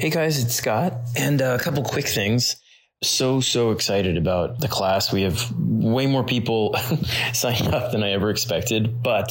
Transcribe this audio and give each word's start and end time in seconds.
Hey 0.00 0.08
guys, 0.08 0.42
it's 0.42 0.54
Scott, 0.54 0.94
and 1.14 1.42
uh, 1.42 1.58
a 1.60 1.62
couple 1.62 1.82
quick 1.82 2.08
things. 2.08 2.56
So, 3.02 3.42
so 3.42 3.70
excited 3.72 4.16
about 4.16 4.58
the 4.58 4.66
class. 4.66 5.12
We 5.12 5.20
have 5.24 5.52
way 5.58 6.06
more 6.06 6.24
people 6.24 6.74
signed 7.34 7.68
up 7.68 7.92
than 7.92 8.02
I 8.02 8.12
ever 8.12 8.30
expected, 8.30 9.02
but 9.02 9.30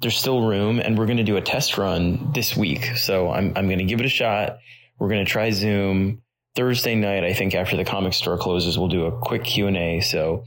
there's 0.00 0.16
still 0.16 0.46
room, 0.46 0.78
and 0.78 0.96
we're 0.96 1.06
going 1.06 1.16
to 1.16 1.24
do 1.24 1.36
a 1.36 1.40
test 1.40 1.76
run 1.76 2.30
this 2.34 2.56
week. 2.56 2.84
So, 2.94 3.32
I'm, 3.32 3.52
I'm 3.56 3.66
going 3.66 3.80
to 3.80 3.84
give 3.84 3.98
it 3.98 4.06
a 4.06 4.08
shot. 4.08 4.58
We're 5.00 5.08
going 5.08 5.24
to 5.24 5.28
try 5.28 5.50
Zoom 5.50 6.22
Thursday 6.54 6.94
night. 6.94 7.24
I 7.24 7.32
think 7.32 7.56
after 7.56 7.76
the 7.76 7.84
comic 7.84 8.12
store 8.12 8.38
closes, 8.38 8.78
we'll 8.78 8.86
do 8.86 9.06
a 9.06 9.20
quick 9.20 9.42
Q&A. 9.42 10.02
So, 10.02 10.44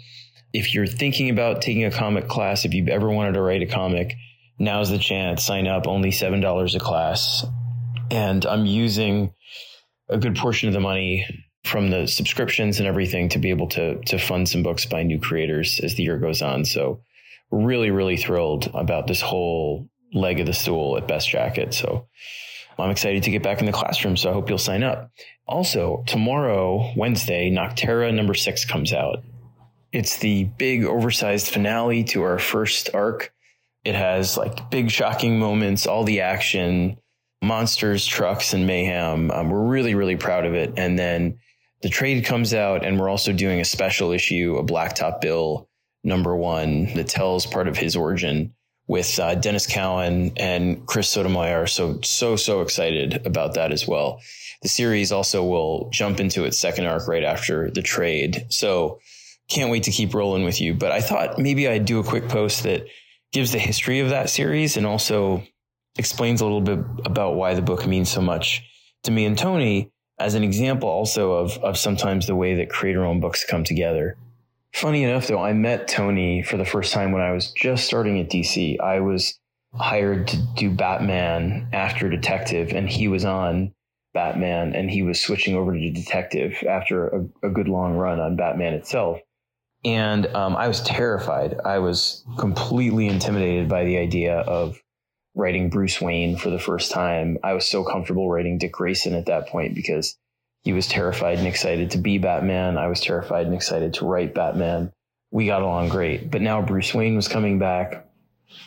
if 0.54 0.73
you're 0.73 0.88
thinking 0.88 1.30
about 1.30 1.62
taking 1.62 1.84
a 1.84 1.91
comic 1.91 2.30
class, 2.30 2.64
if 2.64 2.73
you've 2.73 2.88
ever 2.88 3.10
wanted 3.10 3.34
to 3.34 3.41
write 3.41 3.62
a 3.62 3.68
comic, 3.68 4.16
now's 4.57 4.89
the 4.89 5.00
chance. 5.00 5.44
Sign 5.44 5.68
up, 5.68 5.86
only 5.86 6.12
$7 6.12 6.76
a 6.76 6.80
class. 6.80 7.46
And 8.12 8.46
I'm 8.46 8.66
using 8.66 9.34
a 10.09 10.18
good 10.18 10.36
portion 10.36 10.68
of 10.68 10.73
the 10.73 10.80
money 10.80 11.26
from 11.63 11.90
the 11.90 12.08
subscriptions 12.08 12.80
and 12.80 12.88
everything 12.88 13.30
to 13.30 13.40
be 13.40 13.50
able 13.50 13.67
to 13.67 14.00
to 14.05 14.17
fund 14.17 14.48
some 14.50 14.63
books 14.63 14.86
by 14.86 15.04
new 15.04 15.20
creators 15.20 15.80
as 15.84 15.95
the 15.95 16.04
year 16.04 16.17
goes 16.17 16.41
on. 16.41 16.66
So 16.66 17.02
really, 17.52 17.91
really 17.91 18.17
thrilled 18.17 18.70
about 18.73 19.08
this 19.08 19.22
whole 19.22 19.90
leg 20.14 20.40
of 20.40 20.45
the 20.45 20.53
stool 20.53 20.98
at 20.98 21.08
Best 21.08 21.30
Jackett. 21.30 21.73
So 21.73 22.08
I'm 22.77 22.91
excited 22.91 23.23
to 23.23 23.31
get 23.31 23.44
back 23.44 23.59
in 23.59 23.66
the 23.66 23.72
classroom. 23.72 24.17
So 24.17 24.30
I 24.30 24.34
hope 24.34 24.50
you'll 24.50 24.58
sign 24.58 24.84
up. 24.84 25.12
Also, 25.48 26.03
tomorrow, 26.08 26.94
Wednesday, 26.95 27.52
Nocterra 27.52 28.14
number 28.14 28.34
six 28.34 28.66
comes 28.66 28.94
out. 28.94 29.23
It's 29.91 30.17
the 30.17 30.45
big 30.45 30.86
oversized 30.86 31.48
finale 31.48 32.03
to 32.05 32.22
our 32.22 32.39
first 32.39 32.91
arc. 32.94 33.34
It 33.84 33.95
has 33.95 34.38
like 34.38 34.70
big 34.70 34.91
shocking 34.91 35.39
moments, 35.39 35.88
all 35.88 36.03
the 36.03 36.22
action, 36.22 36.98
monsters, 37.41 38.05
trucks, 38.05 38.53
and 38.53 38.67
mayhem. 38.67 39.31
Um, 39.31 39.49
we're 39.49 39.66
really, 39.66 39.95
really 39.95 40.17
proud 40.17 40.45
of 40.45 40.53
it. 40.53 40.73
And 40.77 40.97
then 40.97 41.39
the 41.81 41.89
trade 41.89 42.25
comes 42.25 42.53
out, 42.53 42.85
and 42.85 43.00
we're 43.00 43.09
also 43.09 43.31
doing 43.33 43.59
a 43.59 43.66
special 43.66 44.11
issue, 44.11 44.58
a 44.58 44.64
Blacktop 44.64 45.22
Bill 45.22 45.69
number 46.03 46.36
one 46.36 46.94
that 46.95 47.08
tells 47.08 47.45
part 47.45 47.67
of 47.67 47.77
his 47.77 47.95
origin 47.95 48.53
with 48.88 49.19
uh, 49.19 49.36
Denys 49.36 49.69
Cowan 49.69 50.33
and 50.38 50.86
Chris 50.88 51.09
Sotomayor. 51.09 51.67
So, 51.67 51.99
so, 52.02 52.36
so 52.36 52.61
excited 52.61 53.25
about 53.25 53.53
that 53.53 53.71
as 53.71 53.88
well. 53.88 54.19
The 54.61 54.69
series 54.69 55.11
also 55.11 55.44
will 55.44 55.89
jump 55.92 56.19
into 56.19 56.44
its 56.44 56.58
second 56.58 56.86
arc 56.86 57.08
right 57.08 57.23
after 57.23 57.69
the 57.69 57.81
trade. 57.81 58.47
So, 58.49 58.99
can't 59.49 59.71
wait 59.71 59.83
to 59.83 59.92
keep 59.92 60.14
rolling 60.14 60.44
with 60.44 60.61
you. 60.61 60.73
But 60.73 60.92
I 60.92 61.02
thought 61.02 61.39
maybe 61.39 61.67
I'd 61.67 61.86
do 61.86 61.99
a 61.99 62.03
quick 62.03 62.30
post 62.30 62.64
that 62.64 62.86
gives 63.31 63.52
the 63.52 63.59
history 63.59 63.99
of 63.99 64.09
that 64.09 64.30
series 64.30 64.77
and 64.77 64.86
also 64.86 65.44
explains 65.98 66.42
a 66.42 66.45
little 66.45 66.62
bit 66.62 66.80
about 67.06 67.36
why 67.36 67.54
the 67.54 67.62
book 67.62 67.86
means 67.86 68.09
so 68.09 68.22
much 68.22 68.64
to 69.04 69.12
me 69.12 69.26
and 69.26 69.38
Tony 69.38 69.92
as 70.20 70.36
an 70.36 70.44
example 70.44 70.90
also 70.90 71.34
of, 71.34 71.58
of 71.59 71.78
sometimes 71.78 72.28
the 72.28 72.36
way 72.36 72.56
that 72.56 72.70
creator 72.70 73.06
owned 73.06 73.22
books 73.22 73.45
come 73.45 73.64
together. 73.64 74.17
Funny 74.73 75.04
enough, 75.04 75.28
though, 75.28 75.42
I 75.42 75.54
met 75.54 75.88
Tony 75.88 76.44
for 76.44 76.58
the 76.58 76.66
first 76.66 76.94
time 76.94 77.12
when 77.12 77.22
I 77.22 77.32
was 77.32 77.52
just 77.54 77.86
starting 77.86 78.20
at 78.20 78.30
DC. 78.30 78.80
I 78.80 79.00
was 79.00 79.40
hired 79.73 80.28
to 80.28 80.38
do 80.56 80.70
Batman 80.70 81.70
after 81.73 82.10
Detective, 82.10 82.73
and 82.73 82.88
he 82.90 83.08
was 83.08 83.26
on 83.26 83.73
Batman, 84.14 84.76
and 84.76 84.92
he 84.92 85.02
was 85.02 85.22
switching 85.22 85.56
over 85.56 85.73
to 85.73 85.92
Detective 85.92 86.62
after 86.67 87.08
a, 87.08 87.48
a 87.48 87.50
good 87.50 87.67
long 87.67 87.94
run 87.95 88.20
on 88.20 88.36
Batman 88.36 88.73
itself. 88.73 89.20
And 89.86 90.28
um, 90.36 90.56
I 90.56 90.67
was 90.67 90.82
terrified. 90.82 91.56
I 91.64 91.80
was 91.80 92.26
completely 92.38 93.08
intimidated 93.08 93.70
by 93.70 93.86
the 93.86 93.98
idea 93.98 94.40
of 94.40 94.78
writing 95.40 95.70
Bruce 95.70 96.02
Wayne 96.02 96.36
for 96.36 96.50
the 96.50 96.59
first 96.59 96.92
time. 96.92 97.38
I 97.44 97.54
was 97.54 97.66
so 97.66 97.84
comfortable 97.84 98.30
writing 98.30 98.58
Dick 98.58 98.73
Grayson 98.73 99.16
at 99.16 99.28
that 99.28 99.48
point 99.48 99.73
because 99.73 100.18
he 100.64 100.73
was 100.73 100.88
terrified 100.88 101.38
and 101.38 101.48
excited 101.48 101.92
to 101.92 101.98
be 101.98 102.18
Batman. 102.18 102.78
I 102.78 102.88
was 102.88 103.00
terrified 103.00 103.45
and 103.45 103.56
excited 103.56 103.94
to 103.95 104.06
write 104.06 104.36
Batman. 104.36 104.92
We 105.32 105.45
got 105.45 105.62
along 105.62 105.90
great. 105.90 106.30
But 106.30 106.42
now 106.42 106.62
Bruce 106.62 106.94
Wayne 106.94 107.16
was 107.16 107.30
coming 107.30 107.58
back. 107.58 108.05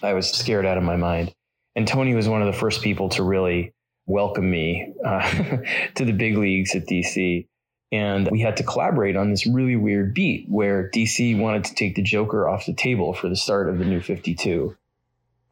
I 0.02 0.14
was 0.14 0.30
scared 0.30 0.64
out 0.64 0.78
of 0.78 0.84
my 0.84 0.96
mind. 0.96 1.32
And 1.76 1.86
Tony 1.86 2.14
was 2.14 2.28
one 2.28 2.40
of 2.40 2.46
the 2.46 2.58
first 2.58 2.82
people 2.82 3.10
to 3.10 3.22
really 3.22 3.74
welcome 4.06 4.50
me 4.50 4.94
uh, 5.04 5.30
to 5.94 6.04
the 6.04 6.12
big 6.12 6.38
leagues 6.38 6.74
at 6.74 6.86
DC. 6.86 7.46
And 7.90 8.30
we 8.30 8.40
had 8.40 8.56
to 8.56 8.62
collaborate 8.62 9.16
on 9.16 9.30
this 9.30 9.46
really 9.46 9.76
weird 9.76 10.14
beat 10.14 10.46
where 10.48 10.90
DC 10.90 11.38
wanted 11.38 11.64
to 11.64 11.74
take 11.74 11.94
the 11.94 12.02
Joker 12.02 12.48
off 12.48 12.64
the 12.64 12.72
table 12.72 13.12
for 13.12 13.28
the 13.28 13.36
start 13.36 13.68
of 13.68 13.78
the 13.78 13.84
new 13.84 14.00
52. 14.00 14.74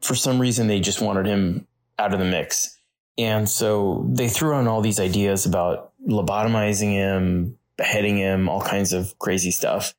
For 0.01 0.15
some 0.15 0.39
reason, 0.39 0.67
they 0.67 0.79
just 0.79 1.01
wanted 1.01 1.25
him 1.25 1.67
out 1.99 2.13
of 2.13 2.19
the 2.19 2.25
mix. 2.25 2.77
And 3.17 3.47
so 3.47 4.07
they 4.09 4.29
threw 4.29 4.55
on 4.55 4.67
all 4.67 4.81
these 4.81 4.99
ideas 4.99 5.45
about 5.45 5.91
lobotomizing 6.07 6.91
him, 6.91 7.57
beheading 7.77 8.17
him, 8.17 8.49
all 8.49 8.61
kinds 8.61 8.93
of 8.93 9.17
crazy 9.19 9.51
stuff. 9.51 9.93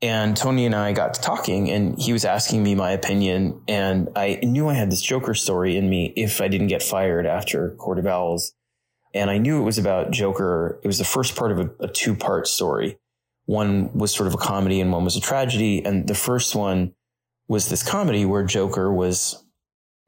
And 0.00 0.36
Tony 0.36 0.64
and 0.64 0.74
I 0.74 0.92
got 0.92 1.14
to 1.14 1.20
talking 1.20 1.70
and 1.70 2.00
he 2.00 2.12
was 2.12 2.24
asking 2.24 2.62
me 2.62 2.74
my 2.74 2.92
opinion. 2.92 3.62
And 3.66 4.10
I 4.14 4.38
knew 4.42 4.68
I 4.68 4.74
had 4.74 4.92
this 4.92 5.02
Joker 5.02 5.34
story 5.34 5.76
in 5.76 5.90
me 5.90 6.12
if 6.14 6.40
I 6.40 6.48
didn't 6.48 6.68
get 6.68 6.82
fired 6.82 7.26
after 7.26 7.70
Court 7.72 7.98
of 7.98 8.06
Owls. 8.06 8.54
And 9.14 9.30
I 9.30 9.38
knew 9.38 9.60
it 9.60 9.64
was 9.64 9.78
about 9.78 10.12
Joker. 10.12 10.78
It 10.82 10.86
was 10.86 10.98
the 10.98 11.04
first 11.04 11.34
part 11.34 11.50
of 11.50 11.58
a, 11.58 11.70
a 11.80 11.88
two 11.88 12.14
part 12.14 12.46
story. 12.46 12.98
One 13.46 13.92
was 13.92 14.14
sort 14.14 14.28
of 14.28 14.34
a 14.34 14.38
comedy 14.38 14.80
and 14.80 14.92
one 14.92 15.04
was 15.04 15.16
a 15.16 15.20
tragedy. 15.20 15.84
And 15.84 16.06
the 16.06 16.14
first 16.14 16.54
one 16.54 16.94
was 17.48 17.68
this 17.68 17.82
comedy 17.82 18.24
where 18.24 18.44
Joker 18.44 18.92
was 18.92 19.42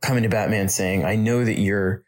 coming 0.02 0.22
to 0.22 0.28
Batman 0.28 0.68
saying, 0.68 1.04
I 1.04 1.16
know 1.16 1.44
that 1.44 1.58
you're 1.58 2.04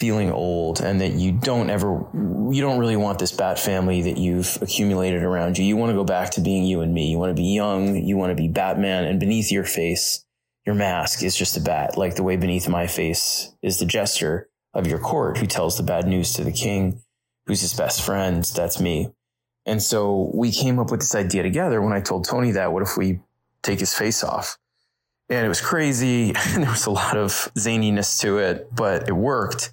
feeling 0.00 0.32
old 0.32 0.80
and 0.80 1.00
that 1.00 1.12
you 1.12 1.30
don't 1.30 1.70
ever, 1.70 2.04
you 2.12 2.60
don't 2.60 2.78
really 2.78 2.96
want 2.96 3.20
this 3.20 3.30
bat 3.30 3.58
family 3.58 4.02
that 4.02 4.18
you've 4.18 4.58
accumulated 4.60 5.22
around 5.22 5.56
you. 5.58 5.64
You 5.64 5.76
want 5.76 5.90
to 5.90 5.96
go 5.96 6.04
back 6.04 6.30
to 6.32 6.40
being 6.40 6.64
you 6.64 6.80
and 6.80 6.92
me. 6.92 7.08
You 7.08 7.18
want 7.18 7.30
to 7.30 7.40
be 7.40 7.48
young. 7.48 7.96
You 7.96 8.16
want 8.16 8.30
to 8.30 8.34
be 8.34 8.48
Batman 8.48 9.04
and 9.04 9.20
beneath 9.20 9.52
your 9.52 9.64
face, 9.64 10.24
your 10.66 10.74
mask 10.74 11.22
is 11.22 11.36
just 11.36 11.56
a 11.56 11.60
bat, 11.60 11.96
like 11.96 12.16
the 12.16 12.22
way 12.24 12.36
beneath 12.36 12.68
my 12.68 12.86
face 12.86 13.54
is 13.62 13.78
the 13.78 13.86
jester 13.86 14.48
of 14.74 14.86
your 14.86 14.98
court 14.98 15.38
who 15.38 15.46
tells 15.46 15.76
the 15.76 15.82
bad 15.82 16.06
news 16.06 16.32
to 16.34 16.44
the 16.44 16.52
king, 16.52 17.00
who's 17.46 17.60
his 17.60 17.74
best 17.74 18.02
friend. 18.02 18.44
That's 18.56 18.80
me. 18.80 19.12
And 19.66 19.80
so 19.80 20.30
we 20.34 20.50
came 20.50 20.78
up 20.78 20.90
with 20.90 21.00
this 21.00 21.14
idea 21.14 21.42
together. 21.44 21.80
When 21.80 21.92
I 21.92 22.00
told 22.00 22.24
Tony 22.24 22.50
that, 22.52 22.72
what 22.72 22.82
if 22.82 22.96
we 22.96 23.20
take 23.62 23.78
his 23.78 23.94
face 23.94 24.24
off? 24.24 24.58
And 25.32 25.46
it 25.46 25.48
was 25.48 25.62
crazy. 25.62 26.34
And 26.52 26.62
there 26.62 26.70
was 26.70 26.84
a 26.84 26.90
lot 26.90 27.16
of 27.16 27.30
zaniness 27.56 28.20
to 28.20 28.36
it, 28.36 28.68
but 28.74 29.08
it 29.08 29.12
worked. 29.12 29.72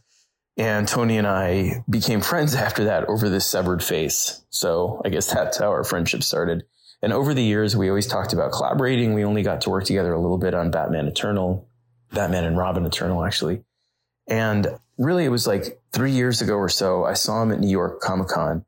And 0.55 0.87
Tony 0.87 1.17
and 1.17 1.27
I 1.27 1.83
became 1.89 2.21
friends 2.21 2.55
after 2.55 2.85
that 2.85 3.09
over 3.09 3.27
this 3.27 3.45
severed 3.45 3.83
face. 3.83 4.41
So 4.49 5.01
I 5.03 5.09
guess 5.09 5.31
that's 5.31 5.57
how 5.57 5.67
our 5.67 5.83
friendship 5.83 6.23
started. 6.23 6.63
And 7.01 7.11
over 7.11 7.33
the 7.33 7.43
years, 7.43 7.75
we 7.75 7.89
always 7.89 8.07
talked 8.07 8.31
about 8.31 8.53
collaborating. 8.53 9.13
We 9.13 9.25
only 9.25 9.43
got 9.43 9.59
to 9.61 9.69
work 9.69 9.83
together 9.83 10.13
a 10.13 10.21
little 10.21 10.37
bit 10.37 10.53
on 10.53 10.71
Batman 10.71 11.07
Eternal, 11.07 11.67
Batman 12.13 12.45
and 12.45 12.57
Robin 12.57 12.85
Eternal, 12.85 13.25
actually. 13.25 13.61
And 14.27 14.67
really 14.97 15.25
it 15.25 15.29
was 15.29 15.45
like 15.45 15.81
three 15.91 16.11
years 16.11 16.41
ago 16.41 16.55
or 16.55 16.69
so, 16.69 17.03
I 17.03 17.13
saw 17.13 17.43
him 17.43 17.51
at 17.51 17.59
New 17.59 17.69
York 17.69 17.99
Comic 17.99 18.29
Con 18.29 18.63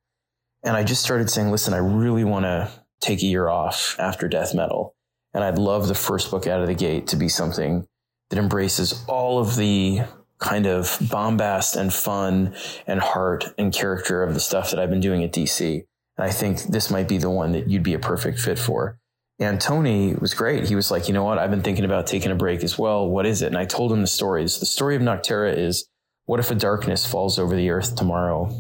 and 0.62 0.76
I 0.76 0.84
just 0.84 1.04
started 1.04 1.30
saying, 1.30 1.52
listen, 1.52 1.74
I 1.74 1.78
really 1.78 2.26
want 2.26 2.44
to 2.44 2.70
take 3.00 3.22
a 3.22 3.28
year 3.28 3.48
off 3.48 3.96
after 3.98 4.28
death 4.28 4.54
metal. 4.54 4.96
And 5.34 5.44
I'd 5.44 5.58
love 5.58 5.88
the 5.88 5.96
first 5.96 6.32
book 6.32 6.48
out 6.48 6.62
of 6.62 6.68
the 6.68 6.74
gate 6.74 7.08
to 7.08 7.16
be 7.16 7.30
something 7.30 7.88
that 8.30 8.40
embraces 8.40 9.04
all 9.08 9.40
of 9.40 9.56
the 9.56 10.02
kind 10.40 10.66
of 10.66 10.98
bombast 11.10 11.76
and 11.76 11.94
fun 11.94 12.56
and 12.88 13.00
heart 13.00 13.54
and 13.58 13.72
character 13.74 14.24
of 14.24 14.34
the 14.34 14.40
stuff 14.40 14.72
that 14.72 14.80
I've 14.80 14.90
been 14.90 15.00
doing 15.00 15.24
at 15.24 15.32
DC. 15.32 15.84
And 16.18 16.28
I 16.28 16.32
think 16.32 16.64
this 16.64 16.90
might 16.90 17.08
be 17.08 17.18
the 17.18 17.30
one 17.30 17.52
that 17.54 17.70
you'd 17.70 17.84
be 17.84 17.94
a 17.94 18.00
perfect 18.00 18.40
fit 18.40 18.60
for. 18.60 18.98
And 19.40 19.60
Tony 19.60 20.14
was 20.14 20.34
great. 20.34 20.68
He 20.68 20.76
was 20.76 20.92
like, 20.92 21.08
you 21.08 21.14
know 21.14 21.24
what? 21.24 21.40
I've 21.40 21.50
been 21.50 21.64
thinking 21.64 21.86
about 21.86 22.08
taking 22.08 22.32
a 22.32 22.36
break 22.36 22.64
as 22.64 22.78
well. 22.78 23.10
What 23.10 23.26
is 23.26 23.42
it? 23.42 23.48
And 23.48 23.58
I 23.58 23.66
told 23.66 23.92
him 23.92 24.02
the 24.02 24.08
stories. 24.08 24.60
The 24.60 24.66
story 24.66 24.96
of 24.96 25.02
Nocterra 25.02 25.56
is 25.56 25.88
what 26.26 26.40
if 26.40 26.52
a 26.52 26.56
darkness 26.56 27.06
falls 27.06 27.40
over 27.40 27.56
the 27.56 27.70
earth 27.72 27.96
tomorrow, 27.96 28.52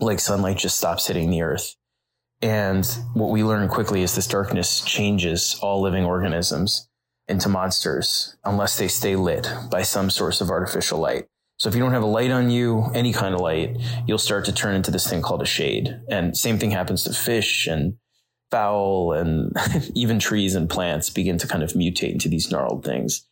like 0.00 0.20
sunlight 0.20 0.58
just 0.58 0.78
stops 0.78 1.06
hitting 1.06 1.30
the 1.30 1.42
earth? 1.42 1.74
And 2.42 2.84
what 3.14 3.30
we 3.30 3.44
learn 3.44 3.68
quickly 3.68 4.02
is 4.02 4.14
this 4.14 4.26
darkness 4.26 4.80
changes 4.80 5.58
all 5.62 5.80
living 5.80 6.04
organisms 6.04 6.88
into 7.28 7.48
monsters 7.48 8.36
unless 8.44 8.76
they 8.76 8.88
stay 8.88 9.14
lit 9.14 9.48
by 9.70 9.82
some 9.82 10.10
source 10.10 10.40
of 10.40 10.50
artificial 10.50 10.98
light. 10.98 11.26
So 11.58 11.68
if 11.68 11.76
you 11.76 11.80
don't 11.80 11.92
have 11.92 12.02
a 12.02 12.06
light 12.06 12.32
on 12.32 12.50
you, 12.50 12.90
any 12.94 13.12
kind 13.12 13.34
of 13.34 13.40
light, 13.40 13.78
you'll 14.06 14.18
start 14.18 14.44
to 14.46 14.52
turn 14.52 14.74
into 14.74 14.90
this 14.90 15.08
thing 15.08 15.22
called 15.22 15.42
a 15.42 15.46
shade. 15.46 16.00
And 16.08 16.36
same 16.36 16.58
thing 16.58 16.72
happens 16.72 17.04
to 17.04 17.12
fish 17.12 17.68
and 17.68 17.94
fowl 18.50 19.12
and 19.12 19.56
even 19.94 20.18
trees 20.18 20.56
and 20.56 20.68
plants 20.68 21.10
begin 21.10 21.38
to 21.38 21.46
kind 21.46 21.62
of 21.62 21.72
mutate 21.72 22.12
into 22.12 22.28
these 22.28 22.50
gnarled 22.50 22.84
things. 22.84 23.24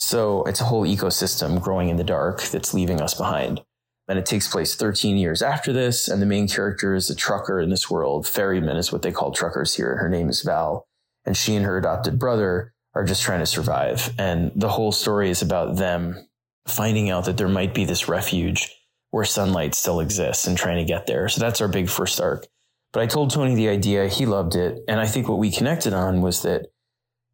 So 0.00 0.42
it's 0.44 0.60
a 0.60 0.64
whole 0.64 0.84
ecosystem 0.84 1.60
growing 1.60 1.88
in 1.88 1.96
the 1.96 2.04
dark 2.04 2.42
that's 2.42 2.74
leaving 2.74 3.00
us 3.00 3.14
behind. 3.14 3.60
And 4.08 4.18
it 4.18 4.26
takes 4.26 4.48
place 4.48 4.74
13 4.74 5.18
years 5.18 5.42
after 5.42 5.72
this. 5.72 6.08
And 6.08 6.22
the 6.22 6.26
main 6.26 6.48
character 6.48 6.94
is 6.94 7.10
a 7.10 7.14
trucker 7.14 7.60
in 7.60 7.68
this 7.68 7.90
world. 7.90 8.26
Ferryman 8.26 8.76
is 8.76 8.90
what 8.90 9.02
they 9.02 9.12
call 9.12 9.32
truckers 9.32 9.74
here. 9.74 9.96
Her 9.96 10.08
name 10.08 10.28
is 10.28 10.42
Val. 10.42 10.86
And 11.26 11.36
she 11.36 11.54
and 11.54 11.66
her 11.66 11.76
adopted 11.76 12.18
brother 12.18 12.72
are 12.94 13.04
just 13.04 13.22
trying 13.22 13.40
to 13.40 13.46
survive. 13.46 14.14
And 14.18 14.50
the 14.56 14.70
whole 14.70 14.92
story 14.92 15.30
is 15.30 15.42
about 15.42 15.76
them 15.76 16.26
finding 16.66 17.10
out 17.10 17.26
that 17.26 17.36
there 17.36 17.48
might 17.48 17.74
be 17.74 17.84
this 17.84 18.08
refuge 18.08 18.74
where 19.10 19.24
sunlight 19.24 19.74
still 19.74 20.00
exists 20.00 20.46
and 20.46 20.56
trying 20.56 20.78
to 20.78 20.84
get 20.84 21.06
there. 21.06 21.28
So 21.28 21.40
that's 21.40 21.60
our 21.60 21.68
big 21.68 21.88
first 21.88 22.20
arc. 22.20 22.46
But 22.92 23.02
I 23.02 23.06
told 23.06 23.30
Tony 23.30 23.54
the 23.54 23.68
idea, 23.68 24.08
he 24.08 24.26
loved 24.26 24.54
it. 24.54 24.82
And 24.88 25.00
I 25.00 25.06
think 25.06 25.28
what 25.28 25.38
we 25.38 25.50
connected 25.50 25.92
on 25.92 26.22
was 26.22 26.42
that, 26.42 26.66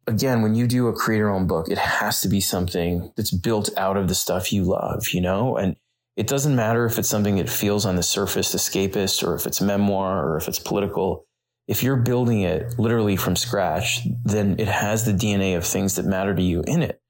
again, 0.07 0.41
when 0.41 0.55
you 0.55 0.67
do 0.67 0.87
a 0.87 0.93
creator 0.93 1.29
owned 1.29 1.47
book, 1.47 1.69
it 1.69 1.77
has 1.77 2.21
to 2.21 2.27
be 2.27 2.41
something 2.41 3.11
that's 3.15 3.31
built 3.31 3.69
out 3.77 3.97
of 3.97 4.07
the 4.07 4.15
stuff 4.15 4.51
you 4.51 4.63
love, 4.63 5.09
you 5.09 5.21
know? 5.21 5.57
And 5.57 5.75
it 6.15 6.27
doesn't 6.27 6.55
matter 6.55 6.85
if 6.85 6.97
it's 6.97 7.09
something 7.09 7.35
that 7.35 7.49
feels 7.49 7.85
on 7.85 7.95
the 7.95 8.03
surface 8.03 8.55
escapist 8.55 9.25
or 9.25 9.35
if 9.35 9.45
it's 9.45 9.61
memoir 9.61 10.25
or 10.25 10.37
if 10.37 10.47
it's 10.47 10.59
political. 10.59 11.25
If 11.67 11.83
you're 11.83 11.97
building 11.97 12.41
it 12.41 12.79
literally 12.79 13.15
from 13.15 13.35
scratch, 13.35 14.07
then 14.23 14.55
it 14.59 14.67
has 14.67 15.03
the 15.03 15.11
DNA 15.11 15.57
of 15.57 15.65
things 15.65 15.95
that 15.95 16.05
matter 16.05 16.33
to 16.33 16.41
you 16.41 16.63
in 16.67 16.83
it. 16.83 17.01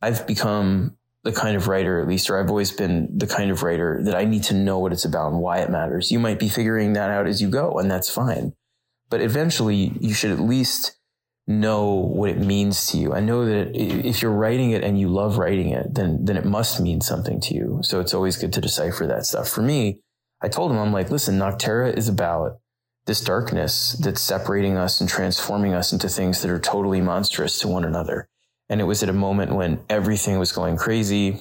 I've 0.00 0.26
become 0.26 0.96
the 1.24 1.32
kind 1.32 1.56
of 1.56 1.68
writer, 1.68 2.00
at 2.00 2.08
least, 2.08 2.28
or 2.28 2.38
I've 2.38 2.50
always 2.50 2.72
been 2.72 3.16
the 3.16 3.26
kind 3.26 3.50
of 3.50 3.62
writer 3.62 4.00
that 4.04 4.14
I 4.14 4.24
need 4.24 4.42
to 4.44 4.54
know 4.54 4.78
what 4.78 4.92
it's 4.92 5.04
about 5.04 5.32
and 5.32 5.40
why 5.40 5.58
it 5.58 5.70
matters. 5.70 6.10
You 6.10 6.18
might 6.18 6.38
be 6.38 6.48
figuring 6.48 6.92
that 6.94 7.10
out 7.10 7.26
as 7.26 7.40
you 7.40 7.48
go, 7.48 7.78
and 7.78 7.90
that's 7.90 8.10
fine. 8.10 8.54
But 9.08 9.20
eventually, 9.20 9.92
you 10.00 10.14
should 10.14 10.32
at 10.32 10.40
least 10.40 10.96
know 11.46 11.94
what 11.94 12.30
it 12.30 12.38
means 12.38 12.86
to 12.88 12.98
you. 12.98 13.12
I 13.12 13.20
know 13.20 13.44
that 13.44 13.74
if 13.74 14.22
you're 14.22 14.30
writing 14.30 14.70
it 14.70 14.84
and 14.84 14.98
you 14.98 15.08
love 15.08 15.38
writing 15.38 15.70
it, 15.70 15.94
then 15.94 16.24
then 16.24 16.36
it 16.36 16.44
must 16.44 16.80
mean 16.80 17.00
something 17.00 17.40
to 17.40 17.54
you. 17.54 17.80
So 17.82 18.00
it's 18.00 18.14
always 18.14 18.36
good 18.36 18.52
to 18.52 18.60
decipher 18.60 19.06
that 19.06 19.26
stuff. 19.26 19.48
For 19.48 19.62
me, 19.62 20.00
I 20.40 20.48
told 20.48 20.70
him, 20.70 20.78
I'm 20.78 20.92
like, 20.92 21.10
listen, 21.10 21.38
Nocterra 21.38 21.96
is 21.96 22.08
about 22.08 22.58
this 23.06 23.20
darkness 23.20 23.92
that's 23.94 24.20
separating 24.20 24.76
us 24.76 25.00
and 25.00 25.10
transforming 25.10 25.74
us 25.74 25.92
into 25.92 26.08
things 26.08 26.42
that 26.42 26.50
are 26.50 26.60
totally 26.60 27.00
monstrous 27.00 27.58
to 27.60 27.68
one 27.68 27.84
another. 27.84 28.28
And 28.68 28.80
it 28.80 28.84
was 28.84 29.02
at 29.02 29.08
a 29.08 29.14
moment 29.14 29.54
when 29.54 29.80
everything 29.88 30.38
was 30.38 30.52
going 30.52 30.76
crazy, 30.76 31.40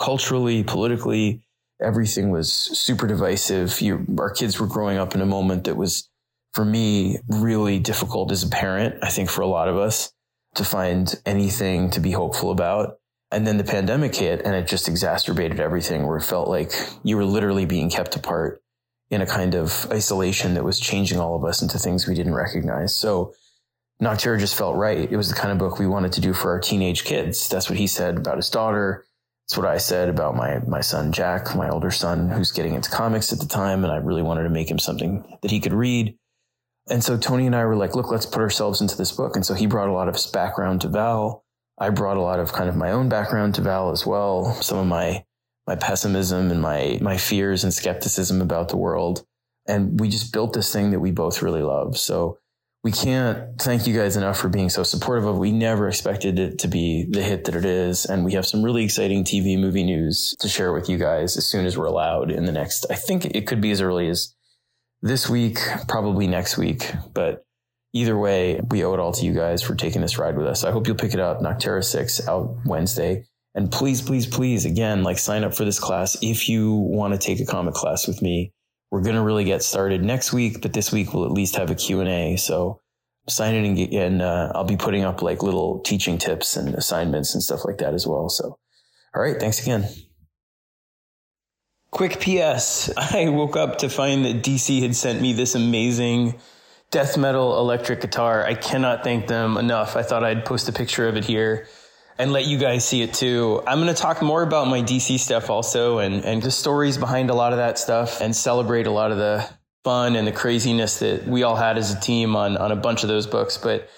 culturally, 0.00 0.62
politically, 0.62 1.44
everything 1.80 2.30
was 2.30 2.52
super 2.52 3.06
divisive. 3.06 3.80
You, 3.80 4.06
our 4.18 4.30
kids 4.30 4.60
were 4.60 4.66
growing 4.66 4.98
up 4.98 5.14
in 5.14 5.20
a 5.20 5.26
moment 5.26 5.64
that 5.64 5.76
was, 5.76 6.08
for 6.54 6.64
me, 6.64 7.18
really 7.28 7.78
difficult 7.78 8.30
as 8.30 8.42
a 8.42 8.48
parent. 8.48 8.96
I 9.02 9.08
think 9.08 9.30
for 9.30 9.40
a 9.40 9.46
lot 9.46 9.68
of 9.68 9.76
us 9.76 10.12
to 10.54 10.64
find 10.64 11.14
anything 11.24 11.90
to 11.90 12.00
be 12.00 12.12
hopeful 12.12 12.50
about. 12.50 12.98
And 13.30 13.46
then 13.46 13.56
the 13.56 13.64
pandemic 13.64 14.14
hit 14.14 14.42
and 14.44 14.54
it 14.54 14.66
just 14.66 14.88
exacerbated 14.88 15.58
everything 15.58 16.06
where 16.06 16.18
it 16.18 16.24
felt 16.24 16.48
like 16.48 16.72
you 17.02 17.16
were 17.16 17.24
literally 17.24 17.64
being 17.64 17.88
kept 17.88 18.14
apart 18.14 18.62
in 19.10 19.22
a 19.22 19.26
kind 19.26 19.54
of 19.54 19.86
isolation 19.90 20.54
that 20.54 20.64
was 20.64 20.78
changing 20.78 21.18
all 21.18 21.36
of 21.36 21.44
us 21.44 21.62
into 21.62 21.78
things 21.78 22.06
we 22.06 22.14
didn't 22.14 22.34
recognize. 22.34 22.94
So 22.94 23.34
Nocterra 24.02 24.38
just 24.38 24.56
felt 24.56 24.76
right. 24.76 25.10
It 25.10 25.16
was 25.16 25.28
the 25.28 25.34
kind 25.34 25.52
of 25.52 25.58
book 25.58 25.78
we 25.78 25.86
wanted 25.86 26.12
to 26.12 26.20
do 26.20 26.34
for 26.34 26.50
our 26.50 26.60
teenage 26.60 27.04
kids. 27.04 27.48
That's 27.48 27.70
what 27.70 27.78
he 27.78 27.86
said 27.86 28.18
about 28.18 28.36
his 28.36 28.50
daughter. 28.50 29.06
That's 29.44 29.56
what 29.56 29.66
I 29.66 29.78
said 29.78 30.08
about 30.08 30.34
my 30.34 30.60
my 30.66 30.80
son 30.80 31.12
Jack, 31.12 31.54
my 31.54 31.68
older 31.68 31.90
son, 31.90 32.28
who's 32.30 32.52
getting 32.52 32.74
into 32.74 32.90
comics 32.90 33.32
at 33.32 33.38
the 33.38 33.46
time, 33.46 33.84
and 33.84 33.92
I 33.92 33.96
really 33.96 34.22
wanted 34.22 34.44
to 34.44 34.48
make 34.50 34.70
him 34.70 34.78
something 34.78 35.24
that 35.42 35.50
he 35.50 35.60
could 35.60 35.72
read. 35.72 36.16
And 36.88 37.02
so 37.02 37.16
Tony 37.16 37.46
and 37.46 37.54
I 37.54 37.64
were 37.64 37.76
like, 37.76 37.94
look, 37.94 38.10
let's 38.10 38.26
put 38.26 38.40
ourselves 38.40 38.80
into 38.80 38.96
this 38.96 39.12
book. 39.12 39.36
And 39.36 39.46
so 39.46 39.54
he 39.54 39.66
brought 39.66 39.88
a 39.88 39.92
lot 39.92 40.08
of 40.08 40.14
his 40.14 40.26
background 40.26 40.80
to 40.80 40.88
Val. 40.88 41.44
I 41.78 41.90
brought 41.90 42.16
a 42.16 42.22
lot 42.22 42.40
of 42.40 42.52
kind 42.52 42.68
of 42.68 42.76
my 42.76 42.90
own 42.90 43.08
background 43.08 43.54
to 43.56 43.62
Val 43.62 43.90
as 43.90 44.04
well. 44.04 44.54
Some 44.62 44.78
of 44.78 44.86
my 44.86 45.24
my 45.66 45.76
pessimism 45.76 46.50
and 46.50 46.60
my 46.60 46.98
my 47.00 47.16
fears 47.16 47.62
and 47.62 47.72
skepticism 47.72 48.40
about 48.40 48.68
the 48.68 48.76
world. 48.76 49.24
And 49.66 50.00
we 50.00 50.08
just 50.08 50.32
built 50.32 50.52
this 50.52 50.72
thing 50.72 50.90
that 50.90 51.00
we 51.00 51.12
both 51.12 51.40
really 51.40 51.62
love. 51.62 51.96
So 51.96 52.38
we 52.82 52.90
can't 52.90 53.60
thank 53.60 53.86
you 53.86 53.96
guys 53.96 54.16
enough 54.16 54.38
for 54.38 54.48
being 54.48 54.68
so 54.68 54.82
supportive 54.82 55.24
of. 55.24 55.38
We 55.38 55.52
never 55.52 55.86
expected 55.86 56.40
it 56.40 56.58
to 56.60 56.68
be 56.68 57.06
the 57.08 57.22
hit 57.22 57.44
that 57.44 57.54
it 57.54 57.64
is, 57.64 58.06
and 58.06 58.24
we 58.24 58.32
have 58.32 58.44
some 58.44 58.62
really 58.62 58.84
exciting 58.84 59.22
TV 59.22 59.56
movie 59.56 59.84
news 59.84 60.34
to 60.40 60.48
share 60.48 60.72
with 60.72 60.88
you 60.88 60.98
guys 60.98 61.36
as 61.36 61.46
soon 61.46 61.64
as 61.64 61.78
we're 61.78 61.86
allowed 61.86 62.32
in 62.32 62.44
the 62.44 62.50
next. 62.50 62.86
I 62.90 62.96
think 62.96 63.24
it 63.24 63.46
could 63.46 63.60
be 63.60 63.70
as 63.70 63.80
early 63.80 64.08
as 64.08 64.34
this 65.02 65.28
week, 65.28 65.58
probably 65.88 66.26
next 66.26 66.56
week, 66.56 66.90
but 67.12 67.44
either 67.92 68.16
way, 68.16 68.60
we 68.70 68.84
owe 68.84 68.94
it 68.94 69.00
all 69.00 69.12
to 69.12 69.26
you 69.26 69.34
guys 69.34 69.62
for 69.62 69.74
taking 69.74 70.00
this 70.00 70.18
ride 70.18 70.36
with 70.36 70.46
us. 70.46 70.64
I 70.64 70.70
hope 70.70 70.86
you'll 70.86 70.96
pick 70.96 71.14
it 71.14 71.20
up. 71.20 71.40
Nocterra 71.40 71.84
Six 71.84 72.26
out 72.26 72.56
Wednesday. 72.64 73.26
And 73.54 73.70
please, 73.70 74.00
please, 74.00 74.26
please, 74.26 74.64
again, 74.64 75.02
like 75.02 75.18
sign 75.18 75.44
up 75.44 75.54
for 75.54 75.66
this 75.66 75.78
class 75.78 76.16
if 76.22 76.48
you 76.48 76.72
want 76.72 77.12
to 77.12 77.18
take 77.18 77.40
a 77.40 77.44
comic 77.44 77.74
class 77.74 78.06
with 78.06 78.22
me 78.22 78.52
we're 78.92 79.00
going 79.00 79.16
to 79.16 79.22
really 79.22 79.44
get 79.44 79.62
started 79.62 80.04
next 80.04 80.34
week, 80.34 80.60
but 80.60 80.74
this 80.74 80.92
week 80.92 81.14
we'll 81.14 81.24
at 81.24 81.32
least 81.32 81.56
have 81.56 81.70
a 81.70 81.74
Q&A. 81.74 82.36
So 82.36 82.82
sign 83.26 83.54
in 83.54 83.64
and, 83.64 83.76
get, 83.76 83.90
and 83.90 84.20
uh, 84.20 84.52
I'll 84.54 84.64
be 84.64 84.76
putting 84.76 85.02
up 85.02 85.22
like 85.22 85.42
little 85.42 85.80
teaching 85.80 86.18
tips 86.18 86.58
and 86.58 86.74
assignments 86.74 87.32
and 87.32 87.42
stuff 87.42 87.64
like 87.64 87.78
that 87.78 87.94
as 87.94 88.06
well. 88.06 88.28
So, 88.28 88.58
all 89.14 89.22
right. 89.22 89.40
Thanks 89.40 89.62
again. 89.62 89.88
Quick 91.92 92.20
PS. 92.20 92.90
I 92.96 93.28
woke 93.28 93.54
up 93.54 93.78
to 93.78 93.88
find 93.90 94.24
that 94.24 94.42
DC 94.42 94.80
had 94.80 94.96
sent 94.96 95.20
me 95.20 95.34
this 95.34 95.54
amazing 95.54 96.40
death 96.90 97.18
metal 97.18 97.58
electric 97.58 98.00
guitar. 98.00 98.44
I 98.44 98.54
cannot 98.54 99.04
thank 99.04 99.26
them 99.26 99.58
enough. 99.58 99.94
I 99.94 100.02
thought 100.02 100.24
I'd 100.24 100.46
post 100.46 100.68
a 100.70 100.72
picture 100.72 101.06
of 101.06 101.16
it 101.16 101.24
here 101.24 101.68
and 102.18 102.32
let 102.32 102.46
you 102.46 102.56
guys 102.56 102.86
see 102.86 103.02
it 103.02 103.12
too. 103.12 103.62
I'm 103.66 103.78
going 103.78 103.94
to 103.94 104.00
talk 104.00 104.22
more 104.22 104.42
about 104.42 104.68
my 104.68 104.80
DC 104.80 105.18
stuff 105.18 105.50
also 105.50 105.98
and, 105.98 106.24
and 106.24 106.42
the 106.42 106.50
stories 106.50 106.96
behind 106.96 107.28
a 107.28 107.34
lot 107.34 107.52
of 107.52 107.58
that 107.58 107.78
stuff 107.78 108.22
and 108.22 108.34
celebrate 108.34 108.86
a 108.86 108.90
lot 108.90 109.12
of 109.12 109.18
the 109.18 109.46
fun 109.84 110.16
and 110.16 110.26
the 110.26 110.32
craziness 110.32 110.98
that 111.00 111.26
we 111.26 111.42
all 111.42 111.56
had 111.56 111.76
as 111.76 111.92
a 111.92 112.00
team 112.00 112.36
on, 112.36 112.56
on 112.56 112.72
a 112.72 112.76
bunch 112.76 113.02
of 113.02 113.08
those 113.10 113.26
books. 113.26 113.58
But 113.58 113.90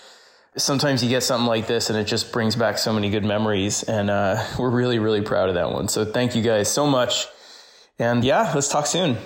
sometimes 0.56 1.04
you 1.04 1.08
get 1.08 1.22
something 1.22 1.46
like 1.46 1.68
this 1.68 1.90
and 1.90 1.98
it 1.98 2.08
just 2.08 2.32
brings 2.32 2.56
back 2.56 2.76
so 2.76 2.92
many 2.92 3.10
good 3.10 3.24
memories. 3.24 3.84
And 3.84 4.10
uh, 4.10 4.44
we're 4.58 4.70
really, 4.70 4.98
really 4.98 5.22
proud 5.22 5.48
of 5.48 5.54
that 5.54 5.70
one. 5.70 5.86
So 5.86 6.04
thank 6.04 6.34
you 6.34 6.42
guys 6.42 6.68
so 6.72 6.88
much. 6.88 7.28
And 7.98 8.24
yeah, 8.24 8.52
let's 8.54 8.68
talk 8.68 8.86
soon. 8.86 9.16